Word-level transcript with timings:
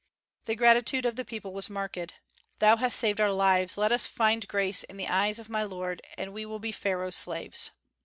The 0.45 0.55
gratitude 0.55 1.05
of 1.05 1.15
the 1.15 1.23
people 1.23 1.53
was 1.53 1.69
marked: 1.69 2.15
"Thou 2.57 2.77
hast 2.77 2.97
saved 2.97 3.21
our 3.21 3.29
lives: 3.31 3.77
let 3.77 3.91
us 3.91 4.07
find 4.07 4.47
grace 4.47 4.81
in 4.81 4.97
the 4.97 5.07
eyes 5.07 5.37
of 5.37 5.47
my 5.47 5.61
lord, 5.61 6.01
and 6.17 6.33
we 6.33 6.43
will 6.43 6.57
be 6.57 6.71
Pharaoh's 6.71 7.15
slaves." 7.15 7.69